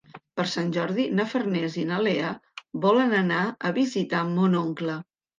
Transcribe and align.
Per 0.39 0.43
Sant 0.51 0.69
Jordi 0.75 1.03
na 1.17 1.25
Farners 1.33 1.75
i 1.81 1.83
na 1.89 1.99
Lea 2.07 2.31
volen 2.85 3.13
anar 3.19 3.41
a 3.69 3.73
visitar 3.77 4.23
mon 4.31 4.57
oncle. 4.61 4.97